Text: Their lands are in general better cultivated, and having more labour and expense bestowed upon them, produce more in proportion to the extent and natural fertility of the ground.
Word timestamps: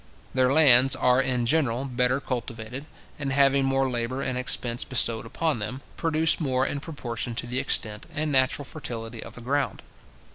Their 0.33 0.51
lands 0.51 0.95
are 0.95 1.21
in 1.21 1.45
general 1.45 1.85
better 1.85 2.19
cultivated, 2.19 2.87
and 3.19 3.31
having 3.31 3.65
more 3.65 3.87
labour 3.87 4.23
and 4.23 4.35
expense 4.35 4.83
bestowed 4.83 5.27
upon 5.27 5.59
them, 5.59 5.83
produce 5.95 6.39
more 6.39 6.65
in 6.65 6.79
proportion 6.79 7.35
to 7.35 7.45
the 7.45 7.59
extent 7.59 8.07
and 8.11 8.31
natural 8.31 8.65
fertility 8.65 9.21
of 9.21 9.35
the 9.35 9.41
ground. 9.41 9.83